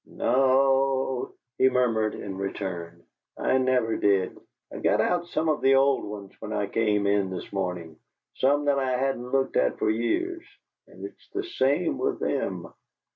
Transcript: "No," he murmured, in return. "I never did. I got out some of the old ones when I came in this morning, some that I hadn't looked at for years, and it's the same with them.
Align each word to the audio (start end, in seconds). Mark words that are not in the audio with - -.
"No," 0.07 1.35
he 1.59 1.69
murmured, 1.69 2.15
in 2.15 2.35
return. 2.35 3.03
"I 3.37 3.59
never 3.59 3.97
did. 3.97 4.35
I 4.73 4.79
got 4.79 4.99
out 4.99 5.27
some 5.27 5.47
of 5.47 5.61
the 5.61 5.75
old 5.75 6.03
ones 6.03 6.31
when 6.39 6.51
I 6.51 6.65
came 6.65 7.05
in 7.05 7.29
this 7.29 7.53
morning, 7.53 7.99
some 8.33 8.65
that 8.65 8.79
I 8.79 8.97
hadn't 8.97 9.31
looked 9.31 9.57
at 9.57 9.77
for 9.77 9.91
years, 9.91 10.41
and 10.87 11.05
it's 11.05 11.29
the 11.35 11.43
same 11.43 11.99
with 11.99 12.19
them. 12.19 12.73